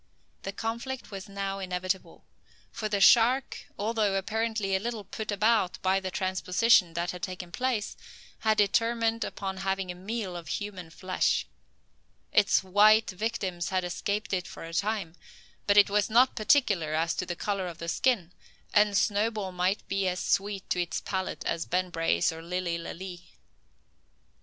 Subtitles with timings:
[0.41, 2.25] The conflict was now inevitable:
[2.71, 7.51] for the shark, although apparently a little put about by the transposition that had taken
[7.51, 7.95] place,
[8.39, 11.45] had determined upon having a meal of human flesh.
[12.33, 15.13] Its white victims had escaped it for the time,
[15.67, 18.31] but it was not particular as to the colour of the skin,
[18.73, 23.35] and Snowball might be as sweet to its palate as Ben Brace or Lilly Lalee.